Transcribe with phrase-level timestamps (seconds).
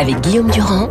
[0.00, 0.88] avec Guillaume Durand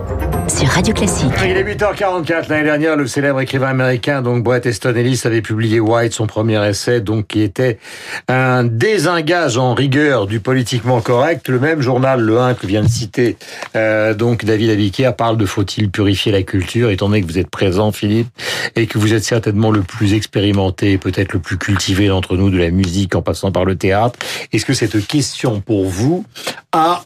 [0.48, 1.32] sur Radio Classique.
[1.44, 2.48] Il est 8h44.
[2.48, 6.64] L'année dernière, le célèbre écrivain américain, donc Bret Easton Ellis, avait publié White, son premier
[6.70, 7.80] essai, donc qui était
[8.28, 11.50] un désengage en rigueur du politiquement correct.
[11.50, 13.38] Le même journal, le 1 que vient de citer,
[13.76, 17.50] euh, donc David Abiquière, parle de faut-il purifier la culture, étant donné que vous êtes
[17.50, 18.28] présent, Philippe,
[18.76, 22.60] et que vous êtes certainement le plus expérimenté, peut-être le plus cultivé d'entre nous, de
[22.60, 24.20] la musique en passant par le théâtre.
[24.54, 26.26] Est-ce que cette question pour vous
[26.74, 27.02] a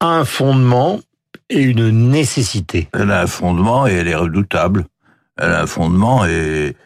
[0.00, 1.00] un fondement
[1.50, 2.88] et une nécessité.
[2.92, 4.86] Elle a un fondement et elle est redoutable.
[5.36, 6.76] Elle a un fondement et,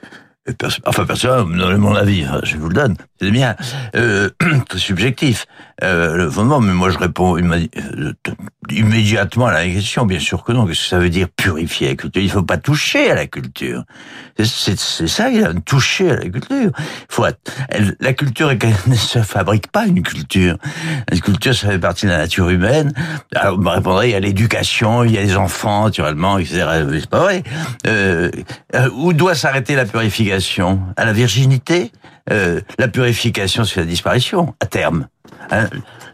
[0.59, 3.55] pers enfin personne donne mon avis, hein, je vous le donne, c'est bien,
[3.95, 4.29] euh,
[4.69, 5.47] très subjectif.
[5.83, 8.13] Euh, le fondement, mais moi je réponds euh,
[8.71, 10.67] immédiatement à la question, bien sûr que non.
[10.67, 12.23] Qu'est-ce que ça veut dire purifier la culture?
[12.23, 13.83] Il faut pas toucher à la culture.
[14.39, 16.71] C'est ça, il a toucher à la culture.
[17.09, 17.25] Faut,
[17.69, 18.53] elle, la culture
[18.87, 20.57] ne se fabrique pas une culture.
[21.11, 22.93] La culture, ça fait partie de la nature humaine.
[23.35, 26.85] Alors, vous me répondrez, il y a l'éducation, il y a les enfants, naturellement, etc.
[26.93, 27.43] C'est pas vrai.
[27.87, 28.31] Euh,
[28.77, 30.32] euh, où doit s'arrêter la purification?
[30.97, 31.93] À la virginité
[32.31, 35.07] euh, La purification, c'est la disparition, à terme.
[35.51, 35.69] Hein,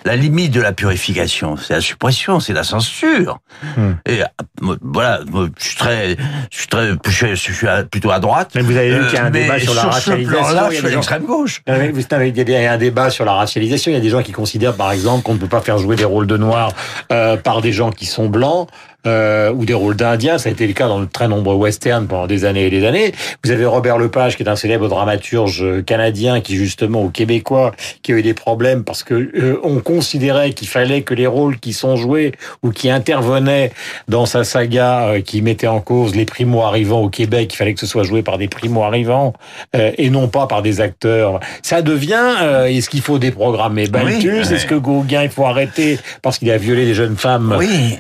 [0.05, 3.41] la limite de la purification, c'est la suppression, c'est la censure.
[3.77, 3.93] Hmm.
[4.07, 5.21] Et euh, voilà,
[5.59, 6.17] je suis très,
[6.51, 8.53] je suis très, je suis, plutôt à droite.
[8.55, 10.71] Mais vous avez vu qu'il y a un euh, débat sur la racialisation.
[10.71, 11.63] il y a gauche.
[11.67, 13.91] Ah vous savez, il y a un débat sur la racialisation.
[13.91, 15.97] Il y a des gens qui considèrent, par exemple, qu'on ne peut pas faire jouer
[15.97, 16.73] des rôles de noirs
[17.13, 18.69] euh, par des gens qui sont blancs
[19.09, 20.39] euh, ou des rôles d'Indiens.
[20.39, 22.85] Ça a été le cas dans de très nombreux westerns pendant des années et des
[22.85, 23.13] années.
[23.45, 28.13] Vous avez Robert Lepage, qui est un célèbre dramaturge canadien, qui justement, au Québécois, qui
[28.13, 31.73] a eu des problèmes parce que euh, on considérait qu'il fallait que les rôles qui
[31.73, 33.73] sont joués ou qui intervenaient
[34.09, 37.81] dans sa saga, euh, qui mettait en cause les primo-arrivants au Québec, il fallait que
[37.81, 39.33] ce soit joué par des primo-arrivants
[39.77, 41.41] euh, et non pas par des acteurs.
[41.63, 44.53] Ça devient, est-ce qu'il faut déprogrammer Balthus?
[44.53, 47.57] Est-ce que Gauguin, il faut arrêter parce qu'il a violé des jeunes femmes?
[47.59, 47.99] Oui,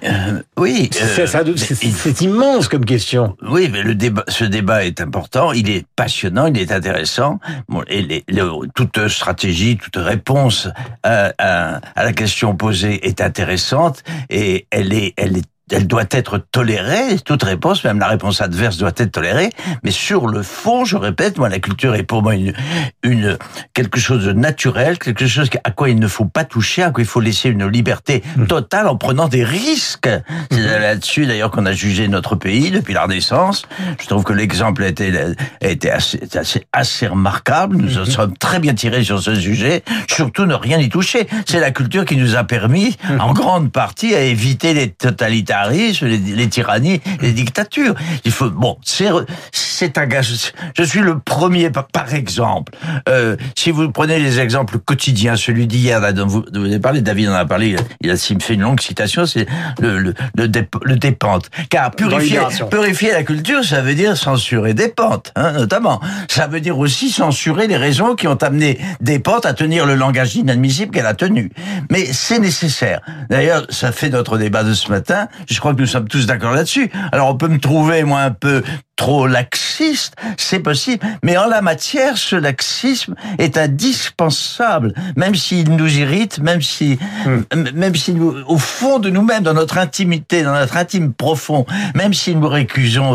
[0.57, 0.91] oui.
[1.57, 3.37] C'est immense comme question.
[3.43, 7.39] Oui, mais le débat, ce débat est important, il est passionnant, il est intéressant.
[7.69, 8.25] Bon, et les,
[8.75, 10.69] toute stratégie, toute réponse
[11.03, 16.05] à, à, à, la question posée est intéressante et elle est, elle est elle doit
[16.11, 19.51] être tolérée, toute réponse, même la réponse adverse doit être tolérée,
[19.83, 22.53] mais sur le fond, je répète, moi, la culture est pour moi une,
[23.03, 23.39] une
[23.75, 27.03] quelque chose de naturel, quelque chose à quoi il ne faut pas toucher, à quoi
[27.03, 28.47] il faut laisser une liberté mmh.
[28.47, 30.09] totale en prenant des risques.
[30.51, 30.81] C'est mmh.
[30.81, 33.65] là-dessus, d'ailleurs, qu'on a jugé notre pays depuis la Renaissance.
[34.01, 35.13] Je trouve que l'exemple a été,
[35.63, 37.77] a été assez, assez, assez remarquable.
[37.77, 38.07] Nous en mmh.
[38.07, 39.83] sommes très bien tirés sur ce sujet.
[40.09, 41.29] Surtout ne rien y toucher.
[41.47, 46.19] C'est la culture qui nous a permis, en grande partie, à éviter les totalitaires les,
[46.19, 47.95] les, tyrannies, les dictatures.
[48.25, 49.09] Il faut bon, c'est
[49.53, 50.53] c'est un gage.
[50.77, 52.73] Je suis le premier, par exemple.
[53.09, 57.29] Euh, si vous prenez les exemples quotidiens, celui d'hier, dont vous, vous, avez parlé, David
[57.29, 59.47] en a parlé, il a fait une longue citation, c'est
[59.81, 60.49] le le, le,
[60.83, 61.51] le dépente.
[61.71, 66.01] Car purifier purifier la culture, ça veut dire censurer des pentes, hein, notamment.
[66.29, 69.95] Ça veut dire aussi censurer les raisons qui ont amené des pentes à tenir le
[69.95, 71.51] langage inadmissible qu'elle a tenu.
[71.91, 73.01] Mais c'est nécessaire.
[73.31, 75.29] D'ailleurs, ça fait notre débat de ce matin.
[75.49, 76.91] Je crois que nous sommes tous d'accord là-dessus.
[77.13, 78.63] Alors on peut me trouver, moi, un peu
[78.99, 85.99] trop laxiste, c'est possible, mais en la matière, ce laxisme est indispensable, même s'il nous
[85.99, 87.71] irrite, même si, hmm.
[87.75, 92.13] même si nous, au fond de nous-mêmes, dans notre intimité, dans notre intime profond, même
[92.13, 93.15] si nous récusons,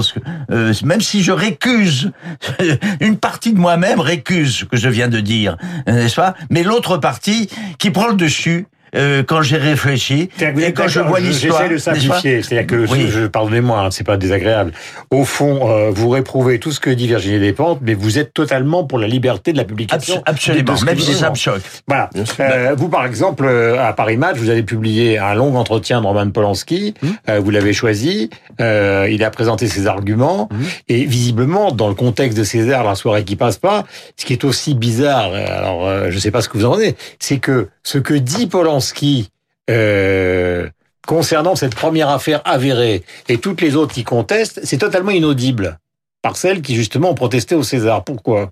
[0.51, 2.11] euh, même si je récuse,
[3.01, 6.33] une partie de moi-même récuse ce que je viens de dire, n'est-ce pas?
[6.49, 11.19] Mais l'autre partie qui prend le dessus, euh, quand j'ai réfléchi et quand je vois
[11.19, 11.61] l'histoire.
[11.61, 13.07] J'essaie de simplifier, c'est-à-dire que oui.
[13.09, 14.73] je, pardonnez-moi, hein, c'est pas désagréable.
[15.11, 18.83] Au fond, euh, vous réprouvez tout ce que dit Virginie Despentes, mais vous êtes totalement
[18.83, 20.21] pour la liberté de la publication.
[20.25, 21.61] absolument, même si ça me choque.
[21.87, 22.09] Voilà.
[22.39, 26.05] Euh, vous, par exemple, euh, à Paris Match, vous avez publié un long entretien de
[26.05, 26.93] Roman Polanski.
[27.03, 27.15] Hum.
[27.29, 28.29] Euh, vous l'avez choisi.
[28.59, 30.63] il a présenté ses arguments hum.
[30.89, 33.85] et visiblement, dans le contexte de César, la soirée qui passe pas,
[34.17, 35.33] ce qui est aussi bizarre.
[35.33, 38.82] Alors, je sais pas ce que vous en pensez, c'est que ce que dit Polanski
[38.91, 39.29] qui,
[39.69, 40.67] euh,
[41.07, 45.79] concernant cette première affaire avérée et toutes les autres qui contestent, c'est totalement inaudible
[46.21, 48.03] par celles qui justement ont protesté au César.
[48.03, 48.51] Pourquoi?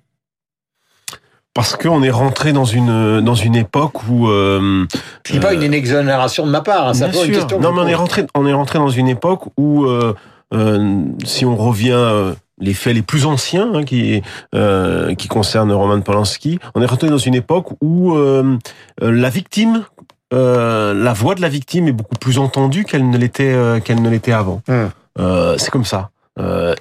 [1.54, 4.86] Parce qu'on est rentré dans une dans une époque où euh,
[5.25, 7.60] c'est pas une exonération de ma part, hein, c'est une question.
[7.60, 10.13] Non, mais on est rentré on est rentré dans une époque où euh,
[10.54, 14.22] euh, si on revient euh, les faits les plus anciens hein, qui
[14.56, 18.57] euh, qui concernent Roman Polanski, on est rentré dans une époque où euh,
[19.01, 19.84] la victime
[20.33, 24.01] euh, la voix de la victime est beaucoup plus entendue qu'elle ne l'était euh, qu'elle
[24.01, 24.62] ne l'était avant.
[24.69, 24.89] Hum.
[25.19, 26.10] Euh, c'est comme ça.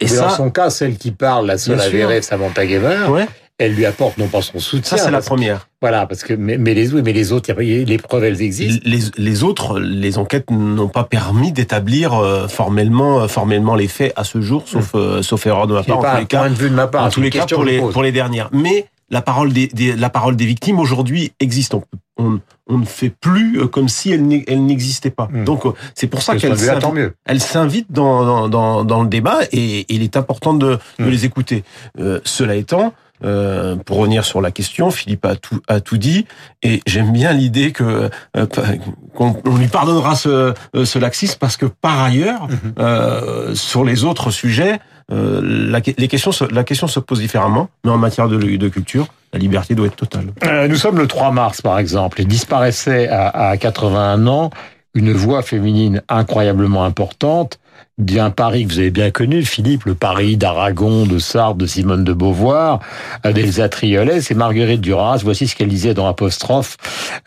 [0.01, 3.27] et ça, dans son cas, celle qui parle, la seule avérée, Samantha Gamer, ouais.
[3.59, 4.97] elle lui apporte non pas son soutien.
[4.97, 5.67] Ça, c'est la première.
[5.81, 8.81] Voilà, parce que mais, mais les mais les autres, les preuves, elles existent.
[8.85, 12.13] Les, les autres, les enquêtes n'ont pas permis d'établir
[12.49, 15.87] formellement, formellement les faits à ce jour, sauf, sauf erreur de ma Hmm.
[15.87, 15.99] Part.
[15.99, 17.05] En pas tous les cas, point de vue de ma part.
[17.05, 18.49] en tous les cas pour les, pour les dernières.
[18.53, 21.75] Mais la parole des, des- la parole des victimes aujourd'hui existe.
[21.75, 21.83] On,
[22.19, 25.29] on, on ne fait plus euh, comme si elle n'e- elle n'existait pas.
[25.33, 25.45] Hmm.
[25.45, 26.53] Donc euh, c'est pour ça qu'elle
[27.41, 31.09] s'invite- dans, dans, dans, dans le débat et il est important de, de Hmm.
[31.09, 31.65] les écouter.
[31.99, 32.93] Euh, cela étant,
[33.25, 36.27] euh, pour revenir sur la question, Philippe a tout, a tout dit
[36.63, 38.47] et j'aime bien l'idée que euh,
[39.15, 42.73] qu'on on lui pardonnera ce, euh, ce laxisme parce que par ailleurs, Mhm.
[42.79, 44.79] euh, sur les autres sujets,
[45.13, 49.07] euh, la, les questions, la question se pose différemment, mais en matière de, de culture,
[49.33, 50.27] la liberté doit être totale.
[50.69, 52.21] Nous sommes le 3 mars, par exemple.
[52.21, 54.51] Il disparaissait à, à 81 ans
[54.95, 57.59] une voix féminine incroyablement importante
[57.99, 62.05] d'un Paris que vous avez bien connu, Philippe, le Paris d'Aragon, de Sartre, de Simone
[62.05, 62.81] de Beauvoir,
[63.27, 65.21] euh, d'Elsa Triolet, c'est Marguerite Duras.
[65.23, 66.77] Voici ce qu'elle disait dans Apostrophe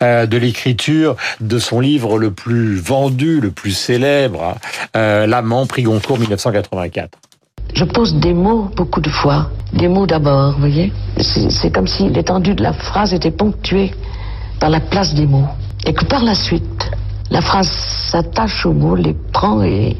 [0.02, 4.56] euh, de l'écriture de son livre le plus vendu, le plus célèbre,
[4.96, 7.18] euh, L'amant, prix Goncourt 1984.
[7.74, 9.50] Je pose des mots beaucoup de fois.
[9.72, 13.92] Des mots d'abord, vous voyez c'est comme si l'étendue de la phrase était ponctuée
[14.60, 15.46] par la place des mots.
[15.86, 16.90] Et que par la suite,
[17.30, 19.96] la phrase s'attache aux mots, les prend et,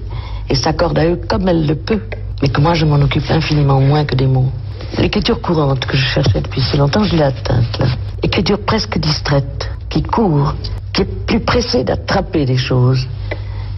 [0.49, 2.01] et s'accorde à eux comme elle le peut.
[2.43, 4.51] Mais que moi, je m'en occupe infiniment moins que des mots.
[4.99, 7.87] L'écriture courante que je cherchais depuis si longtemps, je l'ai atteinte, là.
[8.23, 10.55] Écriture presque distraite, qui court,
[10.93, 13.07] qui est plus pressée d'attraper des choses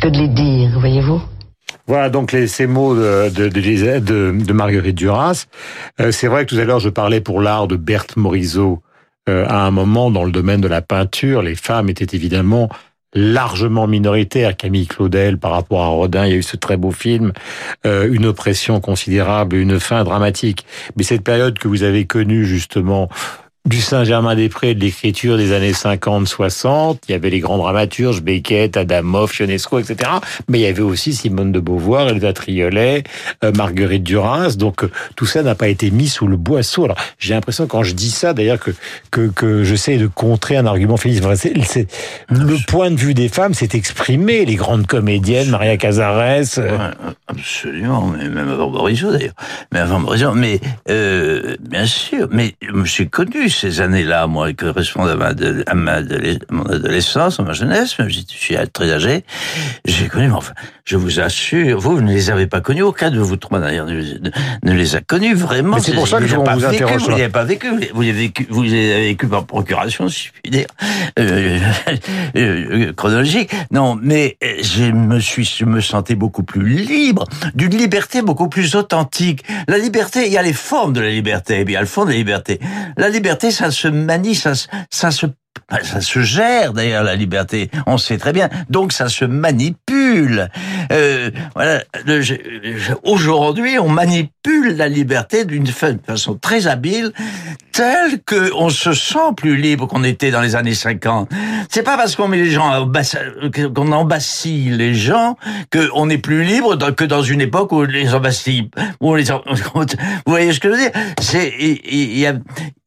[0.01, 1.21] que de les dire, voyez-vous
[1.87, 5.47] Voilà donc les, ces mots de, de, Marguerite Duras.
[6.01, 8.83] Euh, c'est vrai que tout à l'heure je parlais pour l'art de Berthe Morisot.
[9.29, 12.69] Euh, à un moment dans le domaine de la peinture, les femmes étaient évidemment
[13.15, 14.57] largement minoritaires.
[14.57, 17.33] Camille Claudel par rapport à Rodin, il y a eu ce très beau film,
[17.87, 20.67] euh, une oppression considérable, une fin dramatique.
[20.97, 23.09] Mais cette période que vous avez connue justement
[23.67, 26.99] du Saint-Germain-des-Prés, de l'écriture des années 50-60.
[27.09, 30.11] Il y avait les grands dramaturges, Beckett, Adamov, Ionesco, etc.
[30.49, 33.03] Mais il y avait aussi Simone de Beauvoir, Elsa Triolet,
[33.45, 34.55] euh, Marguerite Duras.
[34.57, 36.85] Donc euh, tout ça n'a pas été mis sous le boisseau.
[36.85, 38.71] Alors j'ai l'impression quand je dis ça, d'ailleurs, que
[39.11, 41.25] que, que j'essaie de contrer un argument féministe.
[41.27, 41.87] Enfin, c'est-
[42.31, 44.45] le point de vue des femmes s'est exprimé.
[44.45, 46.17] Les grandes comédiennes, Maria Cazares.
[46.59, 46.91] euh, Ouais,
[47.29, 49.35] absolument, mais même avant Morisot d'ailleurs.
[49.73, 52.55] Mais avant Morisot, mais euh, bien sûr, mais
[52.85, 57.41] j'ai connu ces années-là, moi, qui correspondent à ma, de- à ma adolé- mon adolescence,
[57.41, 59.25] à ma jeunesse, même si je suis très âgé,
[59.85, 60.53] j'ai connu, enfin,
[60.87, 63.87] je vous assure, vous, vous ne les avez pas connus, aucun de vous trois d'ailleurs
[63.87, 65.81] ne, les a connus vraiment.
[65.81, 67.17] C'est pour ça que vous je vous pas vécu, interroge Vous là.
[67.17, 70.31] n'avez pas vécu, vous les avez vécu, vous les avez vécu par procuration, si je
[70.41, 70.67] puis dire,
[71.19, 71.59] euh,
[72.37, 73.51] euh, chronologique.
[73.73, 77.25] Non, mais euh, je me suis, je me sentais beaucoup plus libre,
[77.57, 79.43] d'une liberté beaucoup plus authentique.
[79.67, 81.81] La liberté, il y a les formes de la liberté, et puis il y a
[81.81, 82.61] le fond de la liberté.
[82.97, 84.53] La liberté, ça se manie, ça,
[84.91, 85.27] ça se
[85.83, 88.49] ça se gère d'ailleurs la liberté, on sait très bien.
[88.71, 90.49] Donc ça se manipule.
[90.93, 91.83] Euh, voilà.
[93.03, 97.13] Aujourd'hui, on manipule la liberté d'une fa- façon très habile,
[97.73, 101.31] telle que on se sent plus libre qu'on était dans les années 50.
[101.71, 102.89] C'est pas parce qu'on met les gens,
[103.75, 105.37] qu'on embasille les gens,
[105.73, 107.85] qu'on est plus libre que dans une époque où
[109.01, 109.43] on les, en-
[109.75, 109.85] vous
[110.27, 110.93] voyez ce que je veux dire?
[111.21, 112.19] C'est il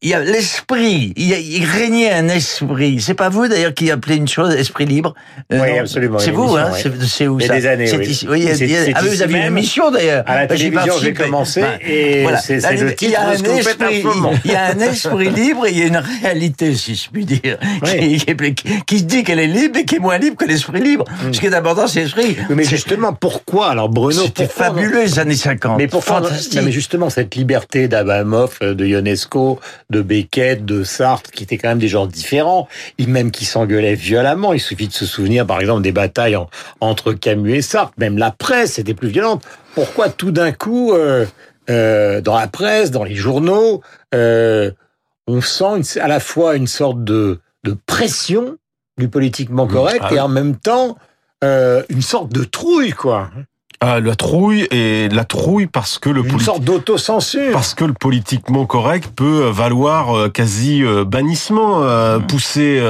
[0.02, 2.59] y a, l'esprit, il, il régnait un esprit.
[3.00, 5.14] C'est pas vous d'ailleurs qui appelez une chose esprit libre
[5.52, 7.92] Euh, Oui, absolument, C'est vous, hein émission, C'est où Il y a ça des années,
[7.96, 8.06] oui.
[8.06, 8.26] ici-
[8.94, 10.24] ah, vous avez une émission d'ailleurs.
[10.26, 12.38] À la Bah, télévision, j'ai commencé, et Voilà.
[12.38, 14.30] c'est le lib- il y a titre.
[14.44, 17.24] Il y a un esprit libre et il y a une réalité, si je puis
[17.24, 18.18] dire, Oui.
[18.18, 20.80] qui, qui- qui se dit qu'elle est libre et qui est moins libre que l'esprit
[20.80, 21.04] libre.
[21.32, 22.36] Ce qui est important, c'est l'esprit.
[22.48, 25.78] Oui, Mais justement, pourquoi alors Bruno C'était fabuleux les années 50.
[25.78, 26.28] Mais pourquoi non,
[26.62, 29.58] mais justement cette liberté d'Abamoff, euh, de Ionesco,
[29.90, 32.49] de Beckett, de Sartre, qui étaient quand même des genres différents,
[32.98, 34.52] et même qui s'engueulaient violemment.
[34.52, 36.48] Il suffit de se souvenir, par exemple, des batailles en-
[36.80, 37.92] entre Camus et Sartre.
[37.98, 39.42] Même la presse était plus violente.
[39.74, 41.26] Pourquoi tout d'un coup, euh,
[41.68, 43.82] euh, dans la presse, dans les journaux,
[44.14, 44.70] euh,
[45.26, 48.56] on sent une- à la fois une sorte de, de pression
[48.98, 50.96] du politiquement correct Ah et en même temps
[51.42, 53.30] une sorte de trouille, quoi.
[53.82, 57.50] Ah, la trouille et la trouille parce que le Une sorte d'autocensure.
[57.52, 62.26] parce que le politiquement correct peut valoir euh, quasi euh, bannissement, euh, Mmh.
[62.26, 62.82] poussé,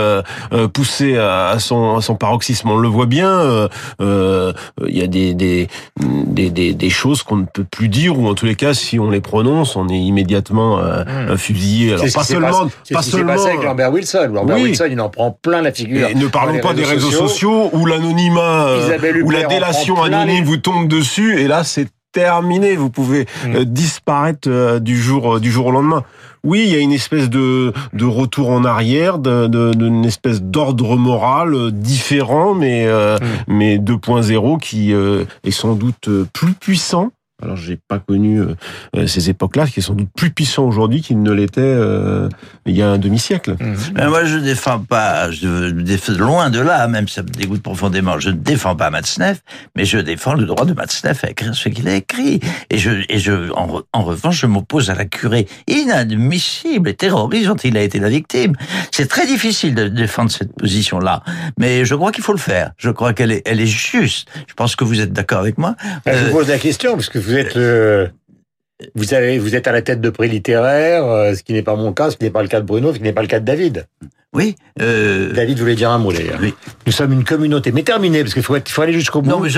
[0.74, 2.70] poussé à à son, à son paroxysme.
[2.70, 3.28] On le voit bien.
[3.28, 3.68] euh,
[4.00, 4.52] euh,
[4.88, 5.68] Il y a des, des,
[6.00, 8.98] des, des, des choses qu'on ne peut plus dire ou en tous les cas, si
[8.98, 11.36] on les prononce, on est immédiatement euh, Mmh.
[11.36, 11.92] fusillé.
[11.92, 13.34] Alors pas seulement, passé- pas ce seulement.
[13.34, 14.28] passé avec Lambert Wilson.
[14.32, 14.62] Lambert Oui.
[14.64, 16.08] Wilson, il en prend plein la figure.
[16.08, 20.38] Et ne parlons pas des réseaux sociaux, où l'anonymat, euh, Isabelle où la délation anonyme
[20.38, 22.74] les- vous tombe dessus, et là c'est terminé.
[22.76, 23.54] Vous pouvez Mm.
[23.56, 26.02] euh, disparaître euh, du jour euh, du jour au lendemain.
[26.42, 30.96] Oui, il y a une espèce de, de retour en arrière, d'une de, espèce d'ordre
[30.96, 33.24] moral différent, mais, euh, Mm.
[33.48, 37.10] mais 2.0 qui euh, est sans doute plus puissant.
[37.42, 38.54] Alors, j'ai pas connu euh,
[38.96, 42.28] euh, ces époques-là, qui est sans doute plus puissant aujourd'hui qu'il ne l'était euh,
[42.66, 43.56] il y a un demi-siècle.
[43.94, 47.62] Mais moi, je défends pas, je me défends loin de là, même ça me dégoûte
[47.62, 48.18] profondément.
[48.18, 49.40] Je ne défends pas Matzneff,
[49.76, 52.40] mais je défends le droit de Matzneff à écrire ce qu'il a écrit.
[52.70, 56.94] Et je, et je, en, re- en revanche, je m'oppose à la curée inadmissible et
[56.94, 58.54] terroriste dont il a été la victime.
[58.90, 61.22] C'est très difficile de défendre cette position-là,
[61.58, 62.72] mais je crois qu'il faut le faire.
[62.76, 64.28] Je crois qu'elle est, elle est juste.
[64.46, 65.74] Je pense que vous êtes d'accord avec moi.
[66.04, 68.10] Ben, je vous pose la question, parce que vous êtes le-
[68.94, 71.76] vous avez, vous êtes à la tête de prix littéraire, euh, ce qui n'est pas
[71.76, 73.28] mon cas, ce qui n'est pas le cas de Bruno, ce qui n'est pas le
[73.28, 73.86] cas de David.
[74.32, 74.54] oui.
[74.80, 76.38] Euh, David voulait dire un mot d'ailleurs.
[76.40, 76.54] oui.
[76.86, 79.28] Nous sommes une communauté, mais terminé, parce qu'il faut, aller jusqu'au bout.
[79.28, 79.50] Non, mais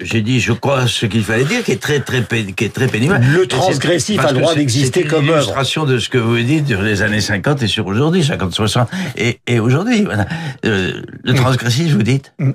[0.00, 2.72] j'ai dit, je crois ce qu'il fallait dire, qui est très, très, pé- qui est
[2.72, 3.18] très pénible.
[3.32, 5.38] Le c'est- transgressif a le droit c'est- d'exister c'est comme une œuvre.
[5.38, 8.88] illustration de ce que vous dites sur les années 50 et sur aujourd'hui, 50, 60,
[9.16, 10.02] et, et aujourd'hui.
[10.04, 10.26] Voilà.
[10.64, 10.92] Euh,
[11.24, 12.32] le transgressif, vous dites?
[12.38, 12.50] Mm.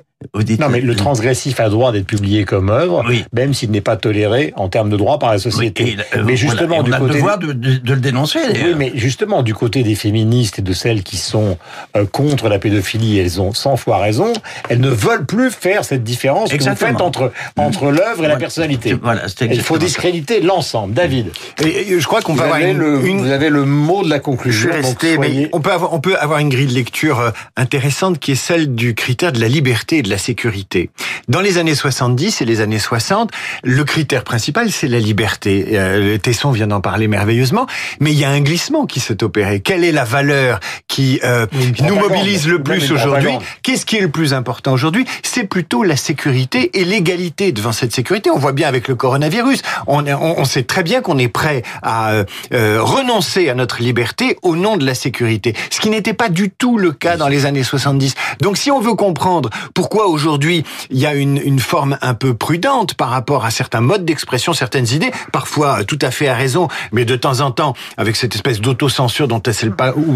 [0.60, 3.24] Non, mais le transgressif a le droit d'être publié comme œuvre, Oui.
[3.32, 5.84] même s'il n'est pas toléré en termes de droit par la Oui, société.
[5.92, 7.94] et, euh, mais voilà, justement, et on du a le côté devoir de, de- de
[7.94, 8.40] le dénoncer.
[8.54, 11.58] Oui, mais justement, du côté des féministes et de celles qui sont
[11.96, 14.34] euh, contre la pédophilie, elles ont 100 fois raison.
[14.68, 16.92] Elles ne veulent plus faire cette différence que vous Exactement.
[16.92, 18.96] faites entre, entre l'œuvre et la personnalité.
[19.02, 20.94] Voilà, il faut exactement discréditer l'ensemble.
[20.96, 21.28] David,
[21.64, 24.10] Et, et je crois qu'on peut avoir une, le, une- vous avez le mot de
[24.10, 24.70] la Je conclusion.
[24.70, 27.22] suis donc resté, soyez- mais on peut avoir, on peut avoir une grille de lecture
[27.22, 30.90] euh, intéressante qui est celle du critère de la liberté et de la sécurité.
[31.28, 33.32] Dans les années 70 et les années 60,
[33.64, 35.68] le critère principal, c'est la liberté.
[35.74, 37.68] Euh, Tesson vient d'en parler merveilleusement,
[38.00, 39.60] mais il y a un glissement qui s'est opéré.
[39.60, 41.46] Quelle est la valeur qui euh,
[41.82, 43.32] nous mobilise le plus aujourd'hui.
[43.64, 45.06] Qu'est-ce qui est le plus important aujourd'hui?
[45.24, 48.30] C'est plutôt la sécurité et l'égalité devant cette sécurité.
[48.32, 49.62] On voit bien avec le coronavirus.
[49.88, 52.24] On, on, on sait très bien qu'on est prêt à euh,
[52.54, 56.50] euh, renoncer à notre liberté au nom de la sécurité, ce qui n'était pas du
[56.50, 58.16] tout le cas dans les années 70.
[58.42, 62.34] Donc si on veut comprendre pourquoi aujourd'hui il y a une, une forme un peu
[62.34, 66.36] prudente par rapport à certains modes d'expression, certaines idées, parfois euh, tout à fait à
[66.36, 69.42] raison, mais de temps en temps avec cette espèce d'autocensure dont,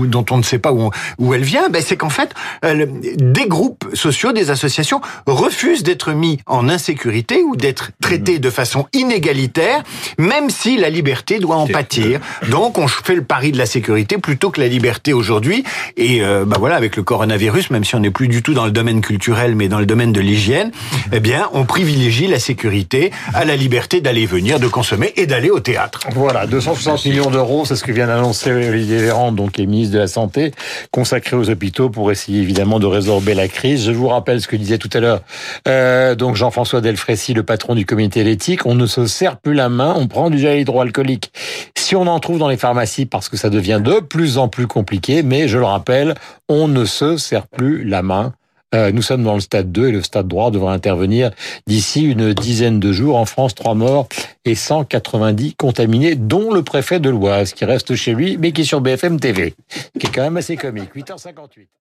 [0.06, 2.34] dont on ne sait pas où, où elle vient, ben c'est qu'en fait
[2.66, 2.86] euh,
[3.18, 8.88] des groupes sociaux, des associations refusent d'être mis en insécurité ou d'être traités de façon
[8.94, 9.84] inégalitaire,
[10.18, 12.20] même si la liberté doit en pâtir.
[12.50, 15.64] Donc on fait le pari de la sécurité plutôt que la liberté aujourd'hui.
[15.98, 18.66] Et euh, bah voilà, avec le coronavirus, même si on n'est plus du tout dans
[18.66, 20.72] le domaine culturel, mais dans le domaine de l'hygiène,
[21.12, 25.50] eh bien on privilégie la sécurité à la liberté d'aller venir, de consommer et d'aller
[25.50, 26.02] au théâtre.
[26.12, 30.00] Voilà, 260 millions d'euros, c'est ce que vient d'annoncer Olivier Véran, donc est ministre de
[30.00, 30.52] la Santé,
[30.92, 33.86] consacré aux hôpitaux pour essayer évidemment de résorber la crise.
[33.86, 35.22] Je vous rappelle ce que disait tout à l'heure
[35.68, 38.66] euh, donc Jean-François Delfrécy, le patron du comité d'éthique.
[38.66, 41.32] On ne se serre plus la main, on prend du gel hydroalcoolique.
[41.78, 44.68] Si on en trouve dans les pharmacies, parce que ça devient de plus en plus
[44.68, 46.16] compliqué, mais je le rappelle,
[46.50, 48.34] on ne se serre plus la main.
[48.74, 51.32] Euh, nous sommes dans le stade 2 et le stade droit devrait intervenir
[51.68, 53.18] d'ici une dizaine de jours.
[53.18, 54.08] En France, trois morts
[54.46, 58.66] et 190 contaminés, dont le préfet de l'Oise, qui reste chez lui, mais qui est
[58.66, 59.54] sur BFM TV,
[60.00, 60.94] qui est quand même assez comique.
[60.96, 61.68] 8h58.